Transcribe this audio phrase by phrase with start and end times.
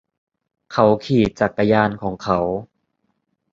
[0.71, 2.39] เขาขี่จักรยานของเขา